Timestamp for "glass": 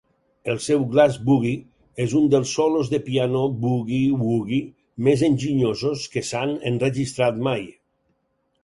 0.93-1.17